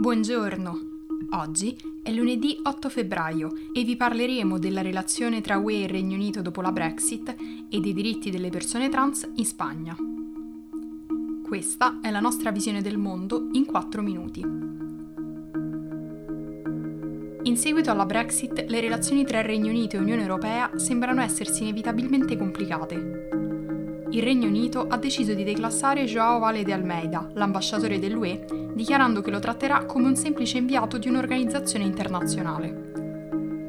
[0.00, 0.78] Buongiorno.
[1.30, 6.40] Oggi è lunedì 8 febbraio e vi parleremo della relazione tra UE e Regno Unito
[6.40, 7.34] dopo la Brexit
[7.68, 9.96] e dei diritti delle persone trans in Spagna.
[11.42, 14.40] Questa è la nostra visione del mondo in 4 minuti.
[17.42, 22.36] In seguito alla Brexit, le relazioni tra Regno Unito e Unione Europea sembrano essersi inevitabilmente
[22.36, 23.47] complicate
[24.10, 29.30] il Regno Unito ha deciso di declassare Joao Vale de Almeida, l'ambasciatore dell'UE, dichiarando che
[29.30, 32.86] lo tratterà come un semplice inviato di un'organizzazione internazionale.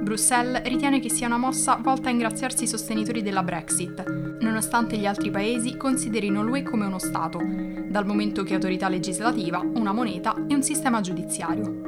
[0.00, 5.06] Bruxelles ritiene che sia una mossa volta a ingraziarsi i sostenitori della Brexit, nonostante gli
[5.06, 7.40] altri paesi considerino l'UE come uno Stato,
[7.88, 11.87] dal momento che autorità legislativa, una moneta e un sistema giudiziario.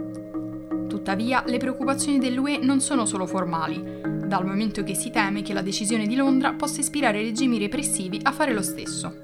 [0.91, 3.81] Tuttavia, le preoccupazioni dell'UE non sono solo formali,
[4.27, 8.33] dal momento che si teme che la decisione di Londra possa ispirare regimi repressivi a
[8.33, 9.17] fare lo stesso.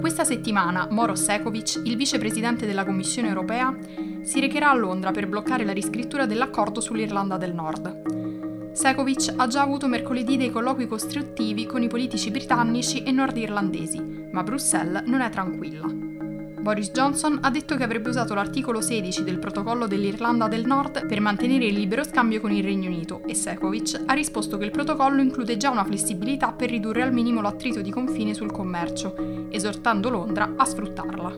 [0.00, 3.76] Questa settimana Moro Sekovic, il vicepresidente della Commissione europea,
[4.22, 8.72] si recherà a Londra per bloccare la riscrittura dell'accordo sull'Irlanda del Nord.
[8.72, 14.42] Sekovic ha già avuto mercoledì dei colloqui costruttivi con i politici britannici e nordirlandesi, ma
[14.42, 16.19] Bruxelles non è tranquilla.
[16.60, 21.18] Boris Johnson ha detto che avrebbe usato l'articolo 16 del protocollo dell'Irlanda del Nord per
[21.18, 25.22] mantenere il libero scambio con il Regno Unito e Sekovic ha risposto che il protocollo
[25.22, 30.52] include già una flessibilità per ridurre al minimo l'attrito di confine sul commercio, esortando Londra
[30.54, 31.36] a sfruttarla.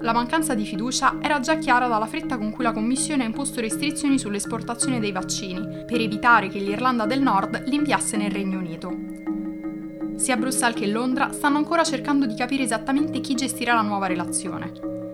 [0.00, 3.60] La mancanza di fiducia era già chiara dalla fretta con cui la Commissione ha imposto
[3.60, 9.35] restrizioni sull'esportazione dei vaccini, per evitare che l'Irlanda del Nord li inviasse nel Regno Unito.
[10.16, 14.72] Sia Bruxelles che Londra stanno ancora cercando di capire esattamente chi gestirà la nuova relazione.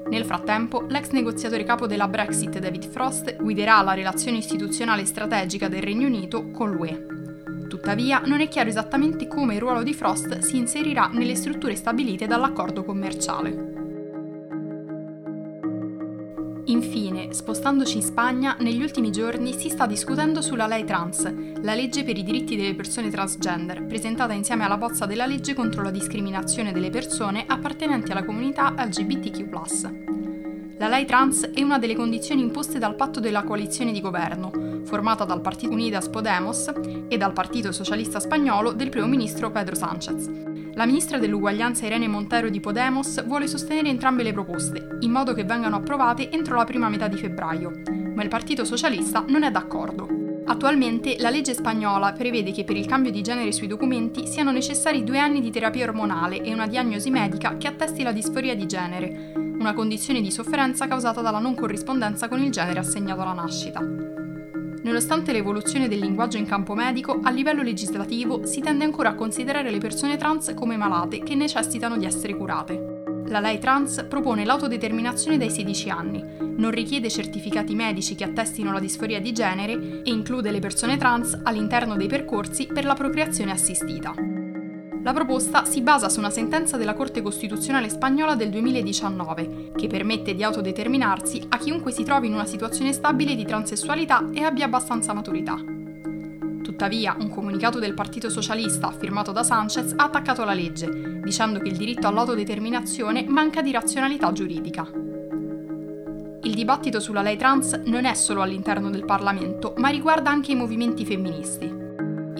[0.09, 5.83] Nel frattempo, l'ex negoziatore capo della Brexit David Frost guiderà la relazione istituzionale strategica del
[5.83, 7.07] Regno Unito con l'UE.
[7.69, 12.27] Tuttavia, non è chiaro esattamente come il ruolo di Frost si inserirà nelle strutture stabilite
[12.27, 13.72] dall'accordo commerciale.
[16.67, 22.05] Infine, spostandoci in Spagna, negli ultimi giorni si sta discutendo sulla Lei Trans, la legge
[22.05, 26.71] per i diritti delle persone transgender, presentata insieme alla bozza della legge contro la discriminazione
[26.71, 30.79] delle persone appartenenti alla comunità LGBTQ.
[30.79, 34.53] La Lei Trans è una delle condizioni imposte dal patto della coalizione di governo,
[34.85, 36.73] formata dal Partito Unidas Podemos
[37.09, 40.52] e dal Partito Socialista Spagnolo del primo ministro Pedro Sánchez.
[40.75, 45.45] La ministra dell'uguaglianza Irene Montero di Podemos vuole sostenere entrambe le proposte, in modo che
[45.45, 47.83] vengano approvate entro la prima metà di febbraio,
[48.15, 50.09] ma il Partito Socialista non è d'accordo.
[50.47, 55.05] Attualmente la legge spagnola prevede che per il cambio di genere sui documenti siano necessari
[55.05, 59.33] due anni di terapia ormonale e una diagnosi medica che attesti la disforia di genere,
[59.37, 64.12] una condizione di sofferenza causata dalla non corrispondenza con il genere assegnato alla nascita.
[64.83, 69.71] Nonostante l'evoluzione del linguaggio in campo medico, a livello legislativo si tende ancora a considerare
[69.71, 73.03] le persone trans come malate che necessitano di essere curate.
[73.27, 76.25] La lei trans propone l'autodeterminazione dai 16 anni,
[76.57, 81.41] non richiede certificati medici che attestino la disforia di genere e include le persone trans
[81.45, 84.13] all'interno dei percorsi per la procreazione assistita.
[85.03, 90.33] La proposta si basa su una sentenza della Corte Costituzionale spagnola del 2019, che permette
[90.33, 95.13] di autodeterminarsi a chiunque si trovi in una situazione stabile di transessualità e abbia abbastanza
[95.13, 95.57] maturità.
[96.63, 101.69] Tuttavia, un comunicato del Partito Socialista firmato da Sanchez ha attaccato la legge, dicendo che
[101.69, 104.89] il diritto all'autodeterminazione manca di razionalità giuridica.
[106.45, 110.57] Il dibattito sulla lei trans non è solo all'interno del Parlamento, ma riguarda anche i
[110.57, 111.82] movimenti femministi.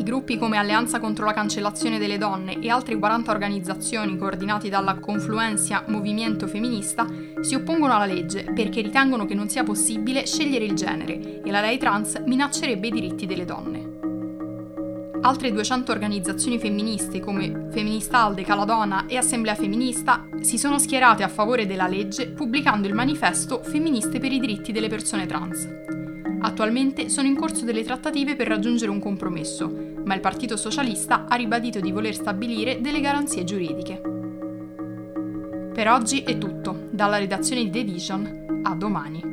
[0.03, 4.99] I gruppi come Alleanza contro la cancellazione delle donne e altre 40 organizzazioni coordinati dalla
[4.99, 7.07] Confluencia Movimento Femminista
[7.41, 11.61] si oppongono alla legge perché ritengono che non sia possibile scegliere il genere e la
[11.61, 15.21] lei trans minaccerebbe i diritti delle donne.
[15.21, 21.29] Altre 200 organizzazioni femministe come Femminista Alde, Caladona e Assemblea Femminista si sono schierate a
[21.29, 26.02] favore della legge pubblicando il manifesto Femministe per i diritti delle persone trans.
[26.45, 29.73] Attualmente sono in corso delle trattative per raggiungere un compromesso,
[30.05, 34.01] ma il Partito Socialista ha ribadito di voler stabilire delle garanzie giuridiche.
[35.73, 39.32] Per oggi è tutto, dalla redazione di The Vision a domani.